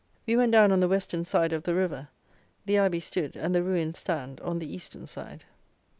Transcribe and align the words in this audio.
We 0.25 0.35
went 0.35 0.51
down 0.51 0.71
on 0.71 0.79
the 0.79 0.87
western 0.87 1.25
side 1.25 1.53
of 1.53 1.61
the 1.61 1.75
river. 1.75 2.07
The 2.65 2.77
Abbey 2.79 2.99
stood, 2.99 3.35
and 3.37 3.53
the 3.53 3.61
ruins 3.61 3.99
stand, 3.99 4.39
on 4.39 4.57
the 4.57 4.67
eastern 4.73 5.05
side. 5.05 5.45